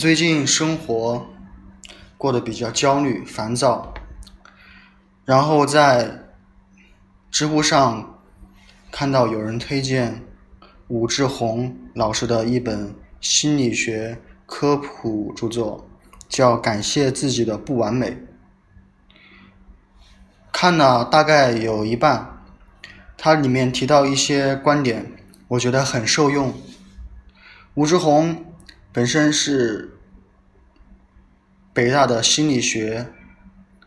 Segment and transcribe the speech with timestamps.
[0.00, 1.26] 最近生活
[2.16, 3.92] 过得比较焦虑、烦躁，
[5.26, 6.22] 然后在
[7.30, 8.18] 知乎上
[8.90, 10.22] 看到有人推荐
[10.88, 15.86] 武志红老师的一本心理学科普著作，
[16.30, 18.10] 叫《感谢自己的不完美》。
[20.50, 22.42] 看了大概有一半，
[23.18, 25.12] 它里面提到一些观点，
[25.48, 26.54] 我觉得很受用。
[27.74, 28.46] 武志红。
[28.92, 29.96] 本身是
[31.72, 33.12] 北大的心理学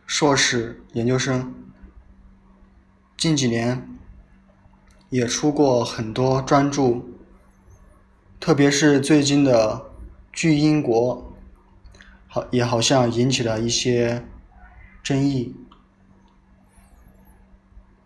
[0.06, 1.54] 硕士研究生，
[3.18, 3.86] 近几年
[5.10, 7.02] 也出过很多专著，
[8.40, 9.76] 特别是最近的
[10.32, 11.36] 《巨婴国》，
[12.28, 14.26] 好也好像引起了一些
[15.04, 15.54] 争议。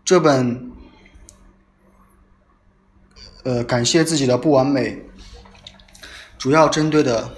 [0.03, 0.72] 这本
[3.44, 5.06] 呃，感谢自己的不完美。
[6.38, 7.32] 主要针对的，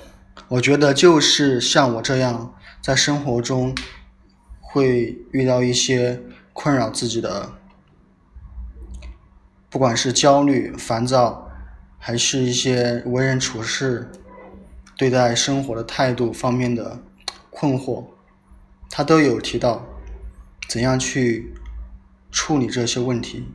[0.49, 3.73] 我觉得就是像我这样在生活中
[4.59, 7.53] 会遇到一些困扰自己的，
[9.69, 11.49] 不管是焦虑、烦躁，
[11.97, 14.11] 还是一些为人处事、
[14.97, 17.01] 对待生活的态度方面的
[17.49, 18.03] 困惑，
[18.89, 19.85] 他都有提到
[20.67, 21.53] 怎样去
[22.31, 23.47] 处理这些问题，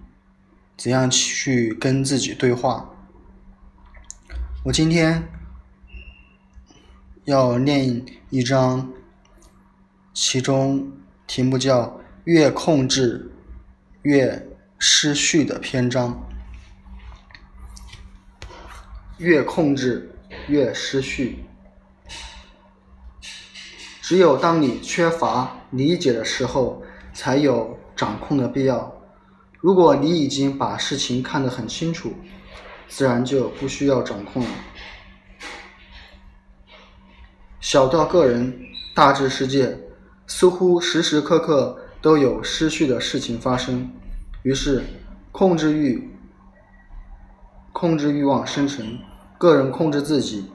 [0.79, 2.91] 怎样去跟自己对话。
[4.65, 5.29] 我今天
[7.27, 8.91] 要念一章，
[10.15, 10.91] 其中
[11.27, 13.31] 题目叫“越控制
[14.01, 14.49] 越
[14.79, 16.27] 失序”的篇章。
[19.19, 20.11] 越控制
[20.49, 21.45] 越失序。
[24.01, 26.83] 只有当你缺乏理解的时候，
[27.13, 28.91] 才有掌控的必要。
[29.61, 32.15] 如果你已经把事情看得很清楚，
[32.89, 34.49] 自然就不需要掌控了。
[37.61, 38.57] 小到个人，
[38.95, 39.79] 大至世界，
[40.27, 43.91] 似乎时时刻刻都有失去的事情发生。
[44.43, 44.85] 于是，
[45.33, 46.11] 控制欲、
[47.73, 48.99] 控制欲望生成。
[49.37, 50.51] 个人控制自己，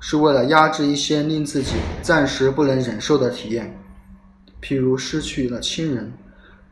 [0.00, 3.78] 是为了压制一些令自己暂时不能忍受的体验，
[4.60, 6.12] 譬如失去了亲人，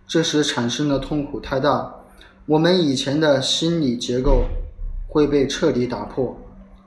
[0.06, 1.97] 这时产生的痛苦太大。
[2.48, 4.42] 我们以前的心理结构
[5.06, 6.34] 会被彻底打破，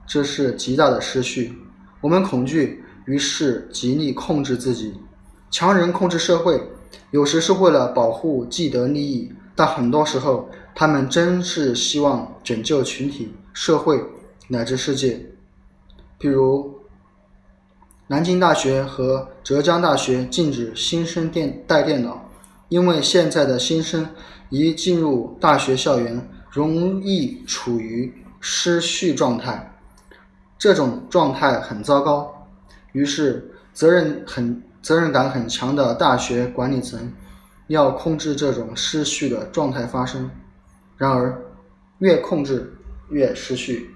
[0.08, 1.54] 这是极大的失序。
[2.02, 4.96] 我们恐惧，于是极力控制自己，
[5.52, 6.60] 强人控制社会，
[7.12, 14.04] 有时是为了保护既得利益，但很多时候他们真是希望拯救群体、社会
[14.48, 15.24] 乃至世界。
[16.20, 16.74] 譬如，
[18.08, 22.28] 南京大学和浙江大学禁止新生电带电脑，
[22.70, 24.10] 因为现在的新生。
[24.52, 29.74] 一进入大学校园，容易处于失序状态，
[30.60, 32.48] 这种状态很糟糕。
[32.92, 37.14] 于是，责任很责任感很强的大学管理层
[37.68, 40.30] 要控制这种失序的状态发生。
[40.98, 41.42] 然而，
[42.00, 42.74] 越控制
[43.10, 43.90] 越失序，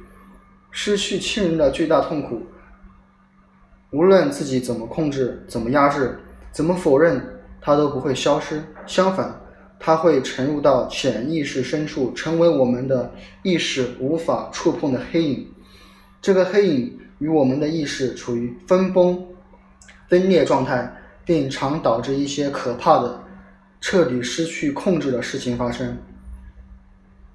[0.72, 2.42] 失去亲人的巨大痛苦，
[3.92, 6.18] 无论自己怎么控制、怎么压制、
[6.54, 7.22] 怎么否认，
[7.60, 8.64] 它都不会消失。
[8.88, 9.42] 相反。
[9.80, 13.12] 它会沉入到潜意识深处，成为我们的
[13.44, 15.48] 意识无法触碰的黑影。
[16.22, 19.24] 这个黑影与我们的意识处于分崩、
[20.08, 20.92] 分裂状态，
[21.24, 23.22] 并常导致一些可怕的、
[23.80, 25.98] 彻底失去控制的事情发生。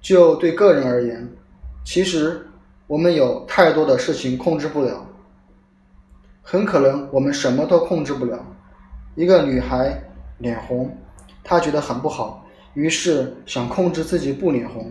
[0.00, 1.28] 就对个人而言，
[1.84, 2.46] 其实
[2.86, 5.06] 我们有太多的事情控制不了，
[6.42, 8.44] 很可能我们什么都控制不了。
[9.14, 10.02] 一个女孩
[10.38, 10.96] 脸红。
[11.42, 14.90] 他觉得很不好，于是想控制自己不脸红，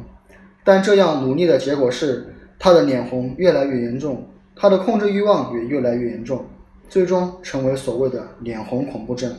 [0.63, 6.45] 但这样努力的结果是，他的脸红越来越严重，他的控制欲望也越来越严重，
[6.89, 9.33] 最终成为所谓的脸红恐怖症。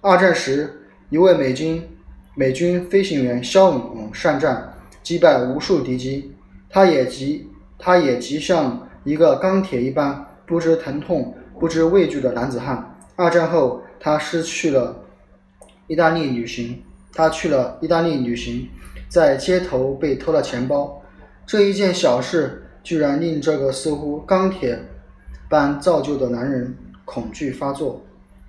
[0.00, 1.82] 二战时，一位美军
[2.34, 6.32] 美军飞行员骁勇善战，击败无数敌机，
[6.68, 12.96] 他也极他也极像一个钢铁一般，不知疼痛、不知畏惧的男子汉。
[13.16, 15.00] 二战后，他失去了。
[15.86, 16.82] 意大利旅行，
[17.12, 18.68] 他去了意大利旅行，
[19.08, 21.02] 在街头被偷了钱包，
[21.46, 24.78] 这一件小事居然令这个似乎钢铁
[25.48, 28.02] 般造就的男人恐惧发作。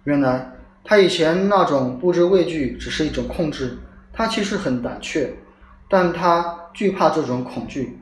[0.05, 0.49] 原来
[0.83, 3.77] 他以前那种不知畏惧只是一种控制，
[4.13, 5.33] 他其实很胆怯，
[5.89, 7.97] 但他惧怕这种恐惧，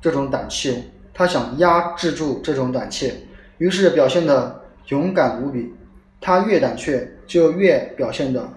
[0.00, 0.82] 这种胆怯，
[1.14, 3.14] 他想压制住这种胆怯，
[3.58, 5.72] 于是表现得勇敢无比。
[6.20, 8.48] 他越胆怯，就越表现的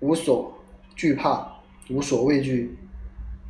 [0.00, 0.56] 无所
[0.94, 1.46] 惧怕、
[1.88, 2.76] 无所畏惧。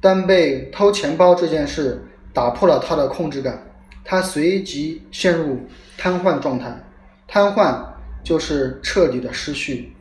[0.01, 2.03] 但被偷钱包这件事
[2.33, 3.63] 打破了他的控制感，
[4.05, 5.59] 他随即陷入
[5.99, 6.75] 瘫痪状态。
[7.29, 7.85] 瘫痪
[8.25, 9.93] 就是彻底的失去。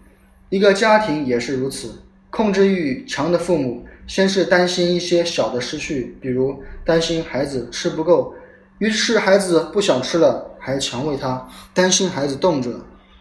[0.49, 8.33] 一个家庭也是如此，控制欲强的父母先是担心一些小的失去，比如担心孩子吃不够，
[8.79, 12.71] 于是孩子不想吃了还强喂他；担心孩子冻着，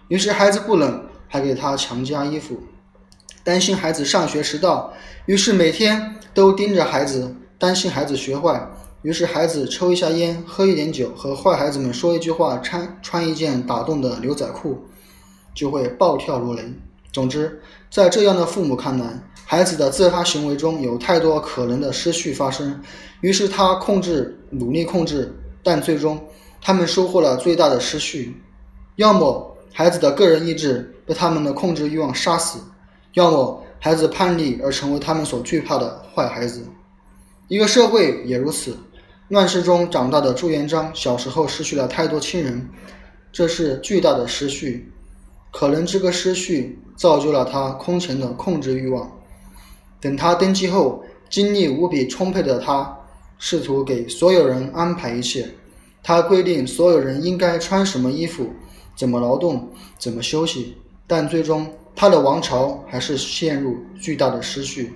[0.09, 2.57] 于是孩子不冷还给他强加衣服；
[3.45, 4.93] 担心孩子上学迟到，
[5.27, 8.69] 于是每天都盯着孩子；担心孩子学坏。
[9.03, 14.77] 于是孩子抽一下烟，喝一点酒，和坏孩子们说一句话，穿穿一件打洞的牛仔裤，
[15.55, 16.65] 就会暴跳如雷。
[17.13, 17.61] 总之，
[17.91, 19.07] 在这样的父母看来，
[19.45, 22.83] 孩子的自杀行为中有太多可能的失序发生。
[23.21, 25.33] 于是他控制，努力控制，
[25.63, 26.21] 但最终
[26.61, 28.37] 他们收获了最大的失序：
[28.97, 32.59] 要么孩子的个人意志被他们的控制欲望杀死，
[33.15, 36.65] 要么孩子叛逆而成为他们所惧怕的坏孩子。
[37.49, 38.77] 一个社会也如此。
[39.29, 42.67] 乱世中长大的朱元璋小时候失去了太多亲人，
[43.31, 44.91] 这是巨大的失序。
[45.53, 49.11] 可能这个失序造就了他空前的控制欲望。
[50.01, 52.99] 等他登基后，精力无比充沛的他
[53.39, 55.49] 试图给所有人安排一切。
[56.03, 58.51] 他规定所有人应该穿什么衣服、
[58.99, 60.77] 怎么劳动、怎么休息。
[61.07, 64.93] 但最终，他的王朝还是陷入巨大的失序。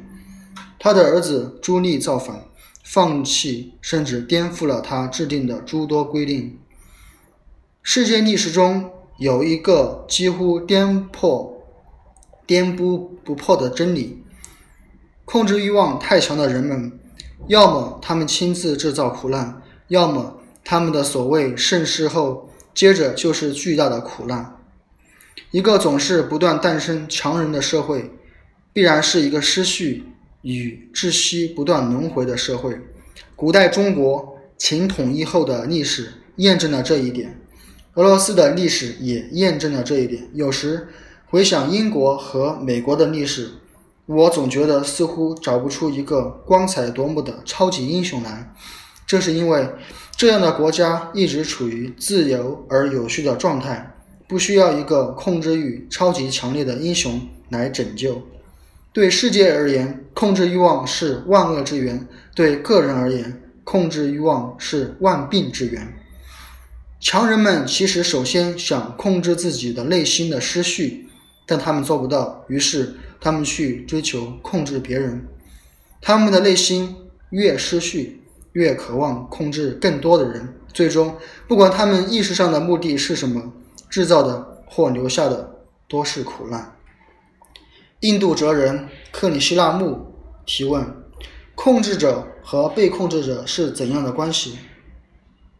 [0.79, 2.45] 他的儿子朱棣造反。
[2.85, 6.59] 放弃甚至颠覆了他制定的诸多规定。
[7.81, 11.63] 世界历史中有一个几乎颠破、
[12.45, 14.23] 颠扑不破的真理：
[15.25, 16.99] 控制欲望太强的人们，
[17.47, 24.57] 要么他们亲自制造苦难，要么他们的所谓盛世后，接着就是巨大的苦难。
[25.51, 28.11] 一个总是不断诞生强人的社会，
[28.73, 30.05] 必然是一个失序。
[30.43, 32.77] 与窒息不断轮回的社会，
[33.37, 37.41] 古代中国秦统一后的历史验证了这一点，
[37.95, 40.29] 俄罗斯的历史也验证了这一点。
[40.35, 40.89] 有时
[41.27, 43.53] 回想英国和美国的历史，
[44.07, 48.53] 我总觉得似乎找不出一个光彩夺目的超级英雄来。
[49.07, 49.69] 这是因为
[50.23, 53.93] 这样的国家一直处于自由而有序的状态，
[54.29, 58.23] 不需要一个控制欲超级强烈的英雄来拯救。
[58.93, 65.93] 对世界而言，控制欲望是万恶之源；对个人而言，控制欲望是万病之源。
[67.01, 71.09] 强人们其实首先想控制自己的内心的失序，
[71.49, 75.27] 但他们做不到，于是他们去追求控制别人。
[76.01, 76.95] 他们的内心
[77.31, 78.22] 越失序，
[78.53, 80.55] 越渴望控制更多的人。
[80.73, 81.17] 最终，
[81.47, 83.53] 不管他们意识上的目的是什么，
[83.91, 86.77] 制造的或留下的多是苦难。
[88.01, 90.15] 印度哲人克里希那穆
[90.47, 90.85] 提问：
[91.55, 94.59] 控制者和被控制者是怎样的关系？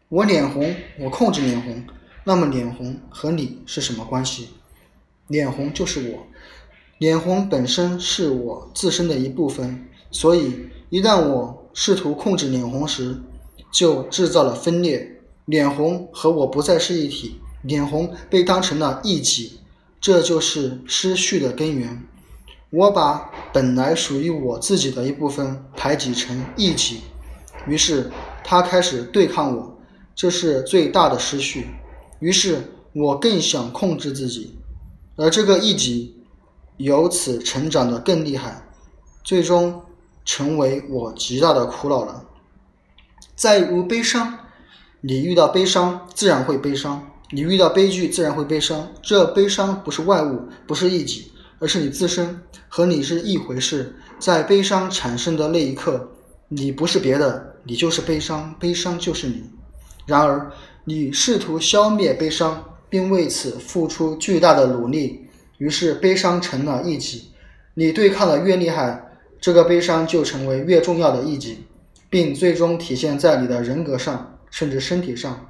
[0.09, 1.83] 我脸红，我控制脸红，
[2.23, 4.49] 那么脸红和你是什么关系？
[5.27, 6.27] 脸红就是我，
[6.97, 13.17] 脸红本身是我自身的一部分，所以一旦我试图控制脸红时，
[13.71, 15.09] 就制造了分裂。
[15.45, 19.59] 脸红和我不再是一体，脸红被当成了异己，
[19.99, 22.01] 这就是失序的根源。
[22.69, 27.01] 我把本来属于我自己的一部分排挤成异己，
[27.67, 28.09] 于是
[28.43, 29.77] 他开始对抗我，
[30.15, 31.67] 这是最大的失序。
[32.19, 34.57] 于是我更想控制自己，
[35.17, 36.15] 而这个异己
[36.77, 38.65] 由此成长得更厉害，
[39.25, 39.81] 最终
[40.25, 42.25] 成为我极大的苦恼了。
[43.35, 44.39] 再如悲伤，
[45.01, 48.91] 你遇到悲伤自然会悲伤，你遇到悲剧自然会悲伤。
[49.01, 51.31] 这悲伤不是外物，不是异己。
[51.59, 56.11] 而是你自身和你是一回事，在悲伤产生的那一刻，
[56.49, 59.49] 你不是别的，你就是悲伤，悲伤就是你。
[60.05, 60.51] 然而，
[60.83, 65.25] 你试图消灭悲伤，并为此付出巨大的努力，
[65.57, 67.29] 于是悲伤成了异己。
[67.75, 69.12] 你对抗的越厉害，
[69.43, 71.65] 这个悲伤就成为越重要的异己，
[72.09, 75.49] 并最终体现在你的人格上，甚至身体上。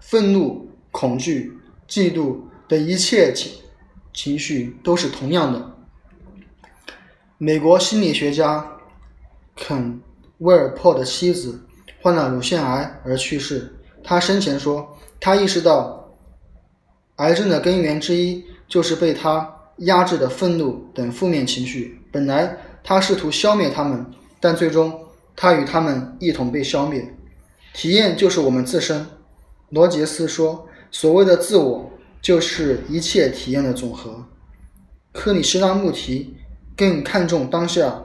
[0.00, 3.52] 愤怒、恐惧、嫉妒的一切情。
[4.12, 5.74] 情绪都是同样的。
[7.38, 8.70] 美国心理学家
[9.56, 9.94] 肯·
[10.36, 11.58] 威尔珀的妻子
[12.02, 13.74] 患了乳腺癌而去世。
[14.04, 16.06] 他生前说，他意识到
[17.16, 19.50] 癌症的根源之一就是被他
[19.84, 22.00] 压制的愤怒等负面情绪。
[22.10, 24.04] 本来他试图消灭他们，
[24.40, 24.92] 但最终
[25.36, 27.14] 他与他们一同被消灭。
[27.72, 29.06] 体验就是我们自身。
[29.70, 31.88] 罗杰斯说：“所谓的自我。”
[32.22, 34.24] 就是一切体验的总和。
[35.12, 36.36] 克里希那穆提
[36.76, 38.00] 更看重当下。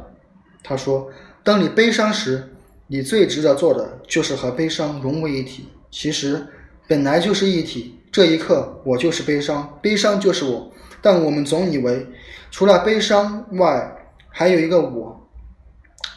[0.64, 1.12] 他说
[1.46, 2.56] ：“当你悲伤时，
[2.88, 5.70] 你最值得做的就是和悲伤融为一体。
[5.92, 6.48] 其实
[6.88, 7.97] 本来就是一体。
[8.18, 10.72] 这一刻，我就是悲伤，悲伤就是我。
[11.04, 12.04] 但我们总以为，
[12.50, 13.96] 除了悲伤外，
[14.28, 15.30] 还有一个我，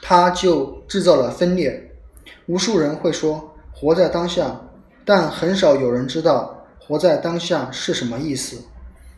[0.00, 1.92] 他就制造了分裂。
[2.47, 4.62] 无数人会说活在当下，
[5.04, 8.57] 但很少有人知道活在当下是什么意思。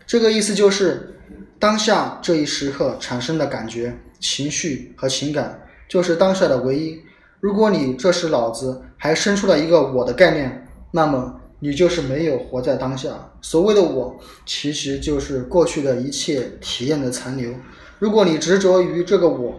[0.05, 1.21] 这个意思就是，
[1.61, 5.57] 当下这一时刻产生的感觉、情绪和情感，
[5.89, 7.01] 就是当下的唯一。
[7.39, 13.31] 如果你这时脑子还生出了一个我的概念，那么你就是没有活在当下。
[13.41, 17.55] 所谓的我，其实就是过去的一切体验的残留。
[18.01, 19.55] 如果你执着于这个我，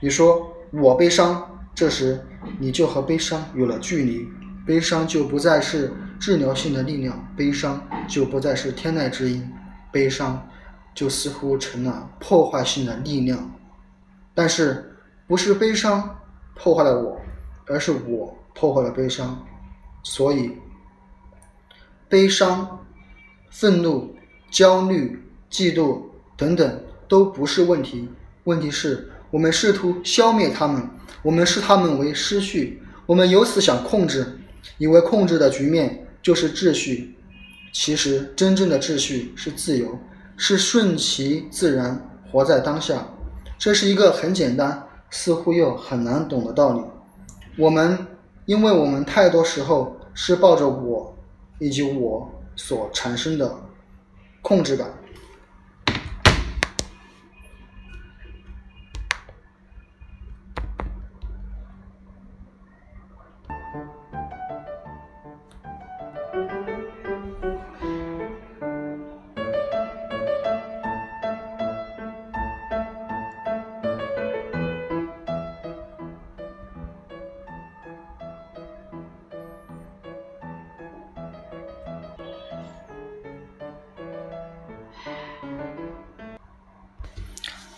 [0.00, 2.20] 你说我悲伤，这时
[2.58, 4.26] 你就和悲伤有了距离，
[4.66, 9.48] 悲伤就不再是治疗性的力量，悲伤就不再是天籁之音，
[9.92, 10.48] 悲伤
[10.92, 13.48] 就似乎成了破坏性的力量。
[14.34, 14.96] 但是，
[15.28, 16.18] 不是悲伤
[16.56, 17.16] 破坏了我，
[17.68, 19.40] 而是我破坏了悲伤。
[20.02, 20.50] 所以，
[22.12, 22.84] 悲伤、
[23.48, 24.14] 愤怒、
[24.50, 25.18] 焦虑、
[25.50, 26.02] 嫉妒
[26.36, 28.06] 等等都不是问题。
[28.44, 30.90] 问题是我们试图消灭他们，
[31.22, 34.38] 我们视他们为失序，我们由此想控制，
[34.76, 37.16] 以为控制的局面就是秩序。
[37.72, 39.98] 其实，真正的秩序是自由，
[40.36, 43.08] 是顺其自然，活在当下。
[43.58, 46.82] 这是一个很简单，似乎又很难懂的道理。
[47.56, 48.06] 我们。
[48.44, 51.16] 因为我们太多时候是抱着我
[51.58, 53.56] 以及我所产生的
[54.40, 55.01] 控制感。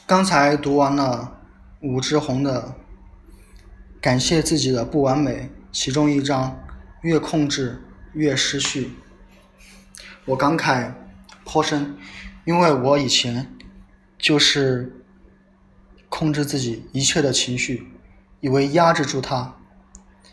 [0.07, 1.41] 刚才读完了
[1.81, 2.77] 武志红的
[4.03, 5.33] 《感谢自己的不完美》，
[5.73, 6.63] 其中一章
[7.01, 7.83] “越控制
[8.13, 8.93] 越失序”，
[10.27, 10.93] 我感慨
[11.43, 11.97] 颇深，
[12.45, 13.57] 因为我以前
[14.19, 14.95] 就是
[16.11, 17.91] 控制自己一切的情绪，
[18.41, 19.57] 以为压制住它，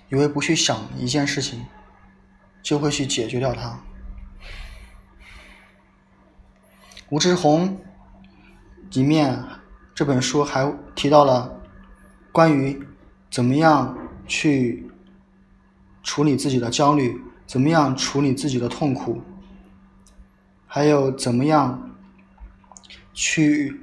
[0.10, 1.66] 以为不去想一件事情
[2.62, 3.80] 就会去解决掉它。
[7.08, 7.80] 吴志红
[8.92, 9.61] 里面。
[9.94, 11.62] 这本书还提到了
[12.32, 12.82] 关于
[13.30, 14.90] 怎么样去
[16.02, 19.22] 处理自己的焦虑，怎么样处理自己的痛苦，
[20.66, 21.92] 还有怎么样
[23.14, 23.82] 去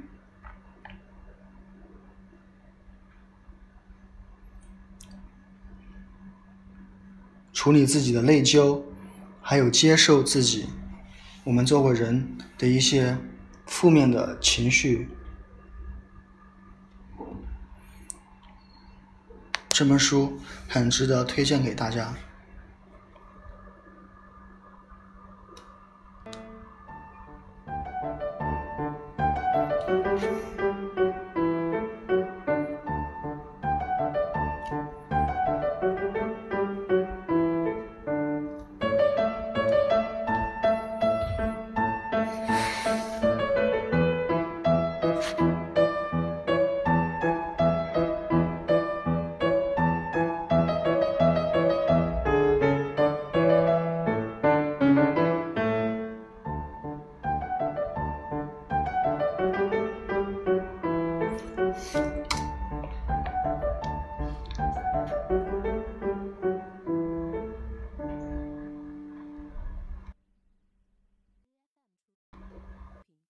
[7.52, 8.82] 处理自己的内疚，
[9.42, 10.68] 还有接受自己，
[11.44, 13.18] 我们作为人的一些
[13.66, 15.08] 负面的情绪。
[19.78, 22.12] 这本书很值得推荐给大家。